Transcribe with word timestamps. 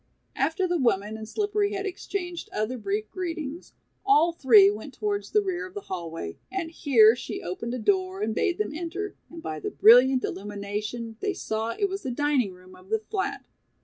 After 0.35 0.67
the 0.67 0.79
woman 0.79 1.15
and 1.15 1.29
Slippery 1.29 1.73
had 1.73 1.85
exchanged 1.85 2.49
other 2.51 2.79
brief 2.79 3.11
greetings 3.11 3.73
all 4.03 4.33
three 4.33 4.71
went 4.71 4.95
towards 4.95 5.29
the 5.29 5.43
rear 5.43 5.67
of 5.67 5.75
the 5.75 5.81
hallway, 5.81 6.39
and 6.51 6.71
here 6.71 7.15
she 7.15 7.43
opened 7.43 7.75
a 7.75 7.77
door 7.77 8.19
and 8.19 8.33
bade 8.33 8.57
them 8.57 8.73
enter, 8.73 9.15
and 9.29 9.43
by 9.43 9.59
the 9.59 9.69
brilliant 9.69 10.23
illumination 10.23 11.17
they 11.19 11.35
saw 11.35 11.69
it 11.77 11.87
was 11.87 12.01
the 12.01 12.09
dining 12.09 12.51
room 12.51 12.73
of 12.75 12.89
the 12.89 12.97
fiat. 13.11 13.45